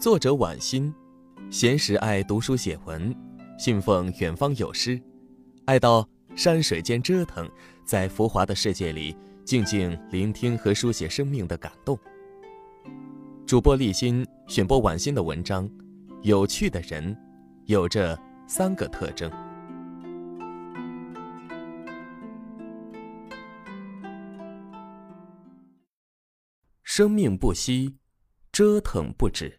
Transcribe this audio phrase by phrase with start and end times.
[0.00, 0.94] 作者晚欣，
[1.50, 3.12] 闲时爱读书写文，
[3.58, 5.00] 信奉远方有诗，
[5.64, 7.50] 爱到山水间折腾，
[7.84, 11.98] 在浮华的世界里静静聆听和书写生命的感动。
[13.44, 15.68] 主播立新选播晚欣的文章，
[16.22, 17.16] 有趣的人
[17.66, 19.28] 有着三个特征。
[26.84, 27.96] 生命不息，
[28.52, 29.58] 折腾不止。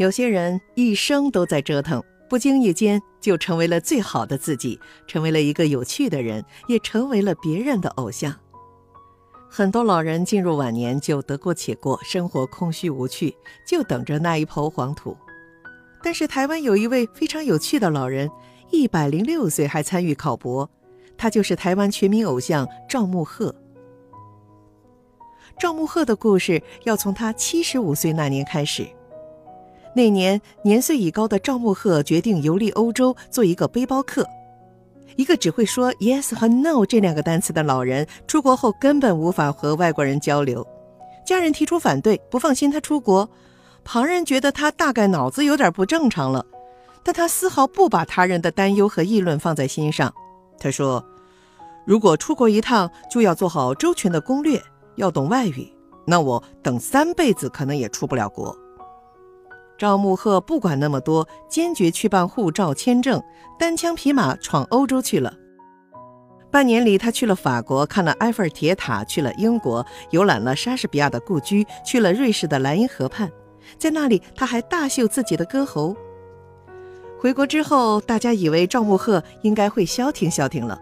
[0.00, 8.34] 有些人一生都在折腾，不经意间就成为了最好的自己，成为了一个有趣的人，也成为了别人的偶像。
[9.50, 13.36] 很多老人进入晚年就得过且过，生活空虚无趣，
[13.66, 15.14] 就等着那一抔黄土。
[16.02, 18.30] 但是台湾有一位非常有趣的老人，
[18.70, 20.66] 一百零六岁还参与考博。
[21.18, 23.54] 他就是台湾全民偶像赵慕鹤。
[25.58, 28.88] 赵慕鹤的故事要从他七十五岁那年开始。
[29.94, 34.26] 那年年岁已高的赵慕鹤决定游历欧洲，做一个背包客。
[35.16, 40.66] 一个只会说 yes 和 no 这两个单词的老人，出国后根本无法和外国人交流。
[41.26, 43.28] 家人提出反对，不放心他出国。
[43.82, 46.46] 旁人觉得他大概脑子有点不正常了，
[47.02, 50.12] 但他丝毫不把他人的担忧和议论放在心上。
[50.58, 51.04] 他说
[51.86, 54.62] ：“如果出国一趟，就要做好周全的攻略，
[54.96, 55.72] 要懂外语。
[56.06, 58.56] 那我等三辈子可能也出不了国。”
[59.80, 63.18] 赵慕鹤不管那么多，坚决去办护照、签证，
[63.58, 65.32] 单枪匹马闯欧洲去了。
[66.50, 73.32] 半年里，他去了法国，看了埃菲尔铁塔；去了英国，游览了莎士比亚的故居；去了瑞士的莱茵河畔，
[73.78, 75.96] 在那里他还大秀自己的歌喉。
[77.18, 80.78] 回国之后，大家以为赵慕鹤应该会消停消停了。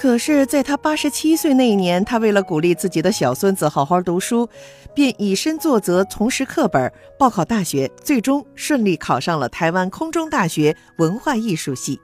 [0.00, 4.48] 可是，在他八十七岁那一年，他为了鼓励自己的小孙子好好读书，
[4.94, 12.00] 便以身作则，重拾课本，报考大学，最终顺利考上了台湾空中大学文化艺术系。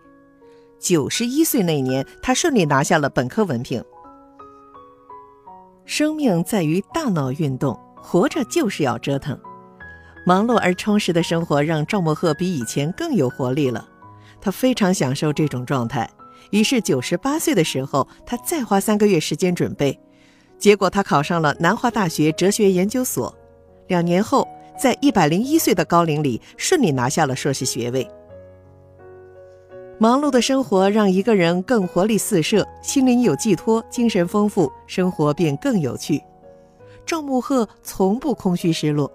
[0.78, 3.82] 九十一岁那年，他顺利拿下了本科文凭。
[5.86, 9.40] 生命在于大脑运动，活着就是要折腾。
[10.26, 13.88] 忙碌而充实的生活让赵默鹤比以前更有活力了，
[14.38, 16.06] 他非常享受这种状态。
[16.50, 19.98] 于是九十八岁的时候，他再花三个月时间准备，
[20.58, 23.34] 结果他考上了南华大学哲学研究所。
[23.88, 24.46] 两年后，
[24.78, 28.08] 在一百零一岁的高龄里，顺利拿下了硕士学位。
[29.98, 36.22] 忙碌的生活让一个人更活力四射，心灵有寄托，精神丰富，生活便更有趣。
[37.06, 39.10] 赵慕鹤从不空虚失落。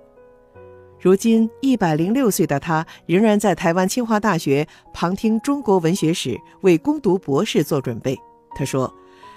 [1.02, 8.16] 如今一百零六岁的他，仍然在台湾清华大学旁听中国文学史，为攻读博士做准备。
[8.54, 8.94] 他说：“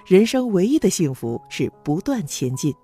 [0.06, 2.74] 人生唯一的幸福是不断前进。”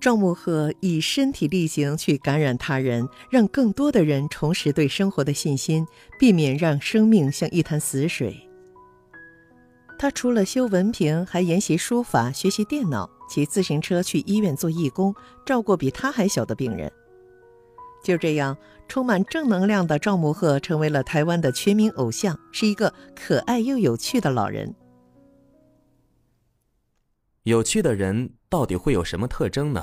[0.00, 5.86] 赵慕鹤以身体力行去感染他人，让更多的人重拾对生活的信心，
[6.18, 8.34] 避免让生命像一潭死水。
[9.98, 15.14] 他除了修文凭，还研习书法、学习电脑，骑自行车去医院做义工，
[15.44, 16.90] 照顾比他还小的病人。
[18.04, 18.56] 就这样，
[18.86, 24.72] 充满正能量的赵慕鹤成为了台湾的全民偶像，是一个可爱又有趣的老人。
[27.44, 29.82] 有趣的人到底会有什么特征呢？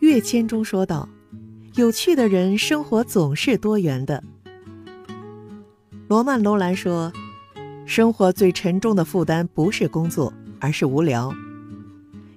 [0.00, 1.08] 跃迁中说道
[1.76, 4.22] ：“有趣的人生活总是多元的。”
[6.08, 7.12] 罗曼·罗兰说
[7.86, 11.34] ：“生活最沉重的负担不是工作，而是无聊。”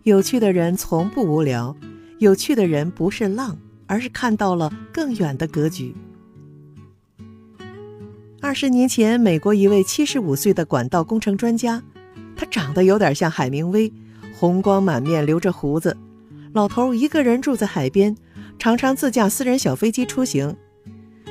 [0.10, 1.76] 有趣的人从不无聊，
[2.18, 3.56] 有趣的人不是浪，
[3.86, 5.96] 而是看到了更远的格局。
[8.42, 11.84] 二十年前，美国一位七十五岁的管道工程专家，
[12.36, 13.94] 他长得有点像海明威，
[14.34, 15.96] 红光满面，留着胡子。
[16.54, 18.18] 老头一个人住在海边，
[18.58, 20.58] 常常自驾私人小飞机出行。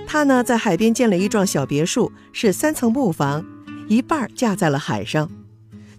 [0.06, 3.44] 他呢，在海边建了一幢小别墅，是三层木房，
[3.88, 5.28] 一半架在了海上。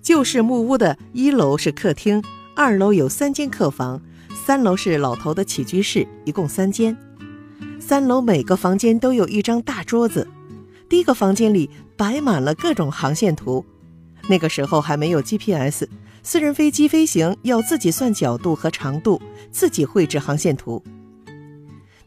[0.01, 2.24] 旧式木屋的一楼是客厅。
[2.61, 4.01] 二楼有三间客房，
[4.45, 6.94] 三楼是老头的起居室，一共三间。
[7.79, 10.27] 三楼每个房间都有一张大桌子。
[10.89, 13.65] 第一个房间里摆满了各种航线图，
[14.27, 15.88] 那个时候还没有 GPS，
[16.21, 20.83] 私人飞机飞行要自己算角度和长度，自己绘制航线图。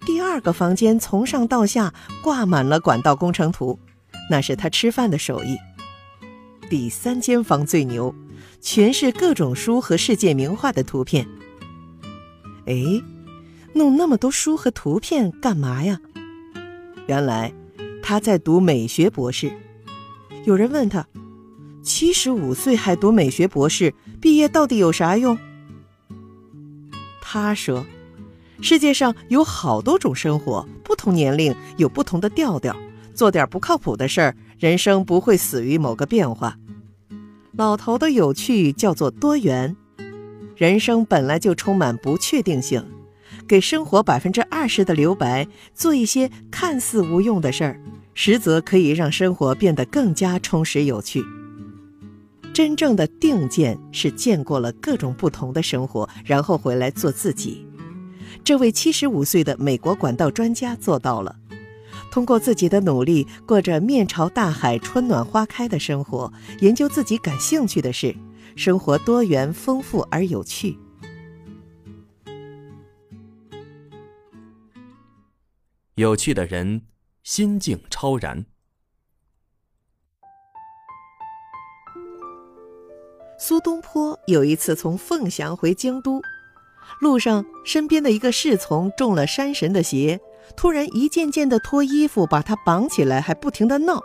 [0.05, 3.79] 第二个房间从上到下挂满了管道工程图，
[4.29, 5.57] 那是他吃饭的手艺。
[6.73, 8.15] 第三间房最牛。
[8.63, 11.29] 全是各种书和世界名画的图片。
[12.65, 12.75] 哎，
[13.75, 16.01] 弄那么多书和图片干嘛呀？
[17.09, 17.53] 原来
[18.03, 19.53] 他在读美学博士。
[20.47, 21.07] 有人问他
[21.85, 25.37] ：“七十五岁还读美学博士，毕业到底有啥用？
[27.21, 27.85] 他说
[28.63, 32.75] ：“世界上有好多种生活，不同年龄有不同的调调。
[33.15, 36.57] 做点不靠谱的事儿，人生不会死于某个变化。
[37.55, 39.77] 老头的有趣叫做多元。
[40.57, 42.85] 人生本来就充满不确定性，
[43.47, 47.81] 给生活百分之二十的留白，做一些看似无用的事儿，
[48.15, 51.23] 实则可以让生活变得更加充实有趣。”
[52.55, 57.67] 真正的定见是见过了各种不同的生活，然后回来做自己。
[58.45, 61.37] 这位七十五岁的美国管道专家做到了，
[62.13, 66.31] 通过自己的努力，过着面朝大海、春暖花开的生活，
[66.61, 68.15] 研究自己感兴趣的事，
[68.55, 70.79] 生活多元丰富而有趣。
[75.95, 76.83] 有趣的人，
[77.23, 78.45] 心境超然。
[83.39, 86.21] 苏东坡有一次从凤翔回京都，
[87.01, 90.21] 路上身边的一个侍从中了山神的邪，
[90.57, 94.03] 突然一件件的脱衣服把他绑起来，还不停的闹。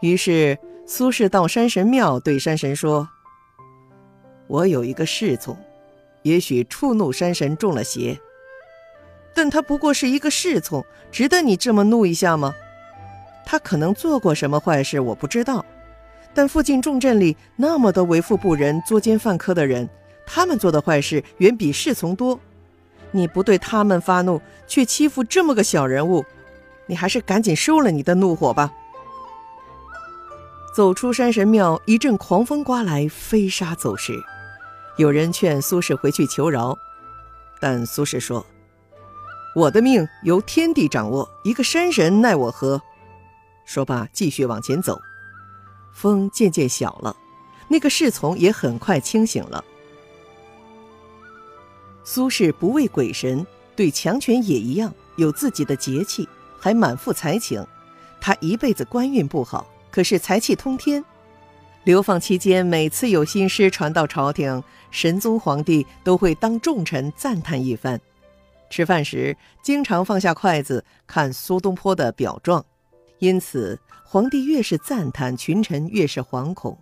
[0.00, 3.08] 于是苏轼到山神庙对山神说
[4.46, 5.56] ：“我有一个侍从，
[6.22, 8.18] 也许触怒山神中了邪，
[9.34, 12.54] 但他不过是一个侍从，值得你这么怒一下吗？
[13.44, 15.64] 他可能做过什么坏事，我不知道。”
[16.34, 19.88] 但附近重镇里那么多为富不仁、作奸犯科的人，
[20.24, 22.38] 他们做的坏事远比侍从多。
[23.10, 26.24] 你不对他们发怒，却欺负这么个小人物，
[26.86, 28.70] 你还是赶紧收了你的怒火吧。
[30.74, 34.14] 走出山神庙，一阵狂风刮来，飞沙走石。
[34.96, 36.76] 有人劝苏轼回去求饶，
[37.60, 38.44] 但苏轼说
[39.56, 42.80] ：“我的命由天地掌握，一个山神奈我何？”
[43.64, 45.00] 说罢，继续往前走。
[45.92, 47.16] 风渐渐小了，
[47.68, 49.64] 那个侍从也很快清醒了。
[52.10, 53.46] 苏轼不畏鬼神，
[53.76, 56.26] 对强权也一样，有自己的节气，
[56.58, 57.62] 还满腹才情。
[58.18, 61.04] 他一辈子官运不好，可是才气通天。
[61.84, 68.00] 流放期间，每次有新诗传到朝廷，神宗皇帝都会当重臣赞叹一番。
[68.70, 72.64] 吃饭时，经常放下筷子看苏东坡的表状，
[73.18, 73.78] 因此。
[74.02, 76.78] 皇帝越是赞叹，群臣越是惶恐。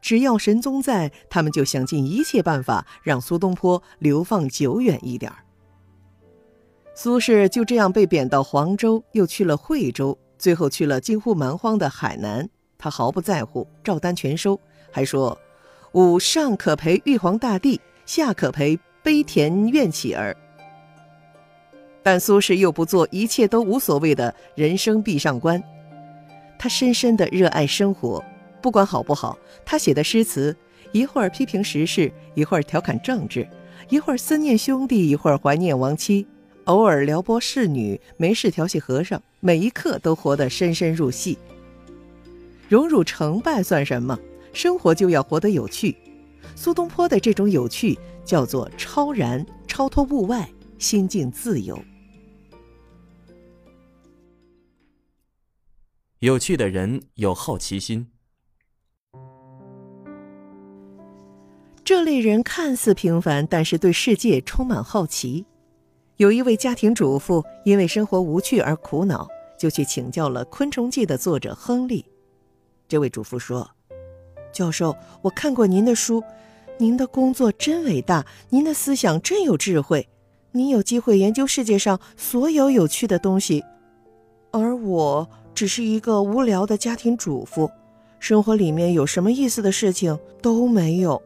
[0.00, 5.38] 只要神宗在，他们就想尽一切办法让苏东坡流放久远一点儿。
[6.94, 12.48] 苏轼就这样被贬到黄州，又去了惠州，最后去了近乎蛮荒的海南。
[12.76, 14.58] 他毫不在乎，照单全收，
[14.90, 15.38] 还说
[15.92, 20.36] ：“吾上可陪玉皇大帝，下可陪悲田院乞儿。”
[22.02, 25.62] 但苏轼又不做一切都无所谓的人生壁上观。
[26.58, 28.24] 他深深的热爱生活，
[28.62, 30.56] 不管好不好，他写的诗词
[30.92, 33.48] 一会儿批评时事，一会儿调侃政治，
[33.88, 36.26] 一会儿思念兄弟，一会儿怀念亡妻，
[36.64, 41.38] 偶尔撩拨侍女，没事调戏和尚，每一刻都活得深深入戏。
[42.68, 44.18] 荣辱成败算什么？
[44.52, 45.96] 生活就要活得有趣。
[46.56, 51.78] 苏东坡的这种有趣叫做超然，超脱物外，心境自由。
[56.18, 58.08] 有趣的人有好奇心，
[61.90, 65.44] 这类人看似平凡，但是对世界充满好奇。
[66.18, 69.26] 有一位家庭主妇因为生活无趣而苦恼，
[69.58, 72.06] 就去请教了《昆虫记》的作者亨利。
[72.86, 73.68] 这位主妇说
[74.54, 76.22] ：“教授，我看过您的书，
[76.78, 80.08] 您的工作真伟大，您的思想真有智慧，
[80.52, 83.64] 您有机会研究世界上所有有趣的东西，
[84.52, 87.68] 而我……”只是一个无聊的家庭主妇，
[88.20, 91.20] 生活里面有什么意思的事情都没有，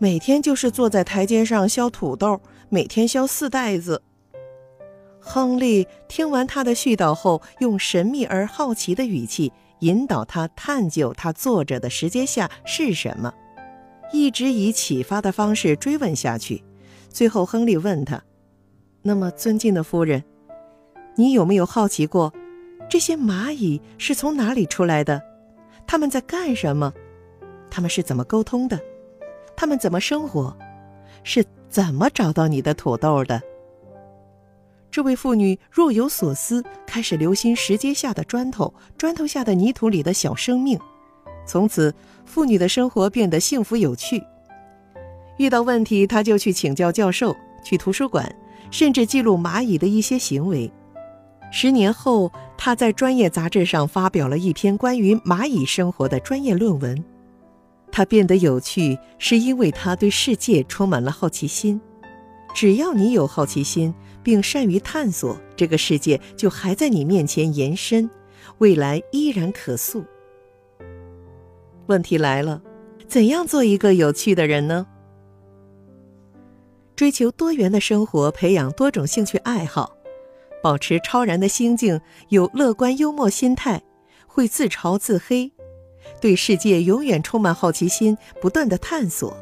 [0.00, 4.00] 每天就是坐在台阶上削土豆，每天削四袋子。
[5.18, 13.34] 亨利听完他的絮叨后，用神秘而好奇的语气引导他探究他坐着的石阶下是什么，
[14.12, 16.62] 一直以启发的方式追问下去。
[17.08, 18.22] 最后，亨利问他
[19.02, 20.22] ：“那么，尊敬的夫人，
[21.16, 22.32] 你有没有好奇过？”
[22.88, 25.20] 这些蚂蚁是从哪里出来的？
[25.86, 26.92] 他们在干什么？
[27.68, 28.80] 他们是怎么沟通的？
[29.60, 30.56] 他们怎么生活？
[31.24, 33.42] 是怎么找到你的土豆的？
[34.88, 40.78] 这位妇女若有所思，开始留心石阶下的砖头，砖头下的泥土里的小生命。
[41.44, 41.92] 从此，
[42.24, 44.22] 妇女的生活变得幸福有趣。
[45.38, 47.34] 遇到问题，她就去请教教授，
[47.64, 48.32] 去图书馆，
[48.70, 50.70] 甚至记录蚂蚁的一些行为。
[51.50, 57.04] 十年后，她在专业杂志上发表了一篇关于蚂蚁生活的专业论文。
[57.90, 61.80] 他变得有趣，是因为他对世界充满了好奇心。
[62.54, 68.08] 只要你有好奇心，并善于探索，这个世界就还在你面前延伸，
[68.58, 70.04] 未来依然可塑。
[71.86, 72.62] 问题来了，
[73.06, 74.86] 怎样做一个有趣的人呢？
[76.96, 79.94] 追求多元的生活，培养多种兴趣爱好，
[80.62, 83.80] 保持超然的心境，有乐观幽默心态，
[84.26, 85.52] 会自嘲自黑，
[86.20, 89.36] 对世界永远充满好奇心，不断的探索。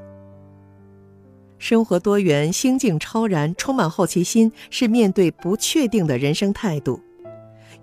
[1.58, 7.00] 生活多元，心境超然，充满好奇心，是面对不确定的人生态度。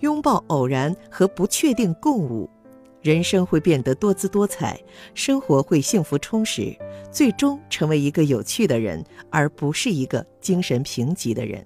[0.02, 2.50] 拥抱偶然和不确定共舞，
[3.02, 4.80] 人生会变得多姿多彩，
[5.16, 6.76] 生活会幸福充实，
[7.12, 11.66] 最终成为一个有趣的人，而不是一个精神贫瘠的人。